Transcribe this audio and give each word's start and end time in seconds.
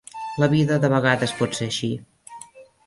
La 0.43 0.47
vida 0.53 0.79
de 0.85 0.91
vegades 0.95 1.37
pot 1.43 1.55
ser 1.59 1.71
així. 1.75 1.93